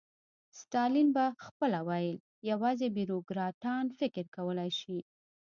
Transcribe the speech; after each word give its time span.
ستالین 0.61 1.07
به 1.15 1.25
خپله 1.45 1.79
ویل 1.87 2.17
یوازې 2.51 2.87
بیروکراټان 2.95 3.85
فکر 3.99 4.25
کولای 4.35 4.71
شي. 4.79 4.97